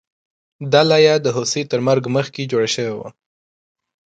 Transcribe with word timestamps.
دا 0.71 0.81
لایه 0.89 1.15
د 1.21 1.27
هوسۍ 1.35 1.63
تر 1.71 1.79
مرګ 1.87 2.03
مخکې 2.15 2.49
جوړه 2.51 2.69
شوې 2.75 2.93
وه 2.97 3.09